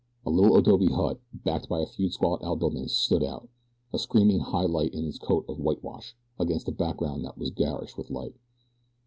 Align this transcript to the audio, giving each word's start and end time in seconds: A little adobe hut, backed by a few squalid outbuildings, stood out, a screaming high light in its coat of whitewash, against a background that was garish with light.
A 0.25 0.31
little 0.31 0.57
adobe 0.57 0.87
hut, 0.87 1.19
backed 1.31 1.69
by 1.69 1.79
a 1.79 1.85
few 1.85 2.09
squalid 2.09 2.41
outbuildings, 2.43 2.91
stood 2.91 3.23
out, 3.23 3.47
a 3.93 3.99
screaming 3.99 4.39
high 4.39 4.65
light 4.65 4.95
in 4.95 5.05
its 5.05 5.19
coat 5.19 5.45
of 5.47 5.59
whitewash, 5.59 6.15
against 6.39 6.67
a 6.67 6.71
background 6.71 7.23
that 7.23 7.37
was 7.37 7.51
garish 7.51 7.95
with 7.95 8.09
light. 8.09 8.33